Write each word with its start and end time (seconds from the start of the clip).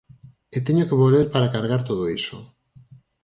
E 0.55 0.57
teño 0.67 0.87
que 0.89 0.99
volver 1.03 1.25
para 1.33 1.51
cargar 1.55 1.81
todo 1.89 2.03
iso. 2.19 2.37